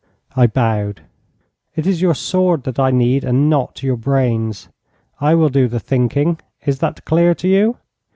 [0.35, 1.01] I bowed.
[1.75, 4.67] 'It is your sword that I need, and not your brains.
[5.19, 6.39] I will do the thinking.
[6.65, 7.77] Is that clear to you?'